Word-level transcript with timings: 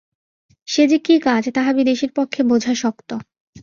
সে 0.67 0.83
যে 0.87 0.97
কী 0.97 1.15
কাজ 1.19 1.43
তাহা 1.53 1.71
বিদেশীর 1.73 2.11
পক্ষে 2.15 2.41
বোঝা 2.43 2.73
শক্ত। 2.75 3.09